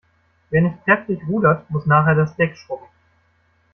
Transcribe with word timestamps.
Wer 0.49 0.63
nicht 0.63 0.83
kräftig 0.83 1.19
rudert, 1.27 1.69
muss 1.69 1.85
nachher 1.85 2.15
das 2.15 2.35
Deck 2.35 2.57
schrubben. 2.57 2.87